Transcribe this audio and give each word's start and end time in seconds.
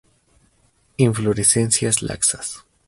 Inflorescencias 0.97 2.01
laxas. 2.01 2.65